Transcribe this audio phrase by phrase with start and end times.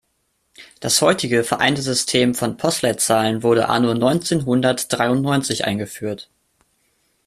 [0.79, 6.27] Das heutige vereinte System von Postleitzahlen wurde anno neunzehnhundertdreiundneunzig eingeführt.